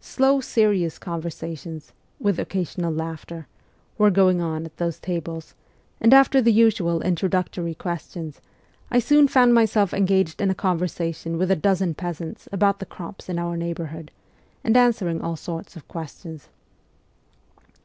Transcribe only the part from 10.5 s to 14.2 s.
a conversation with a dozen peasants about the crops in our neighbourhood,